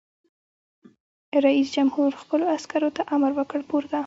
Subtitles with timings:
[1.43, 3.97] رئیس جمهور خپلو عسکرو ته امر وکړ؛ پورته!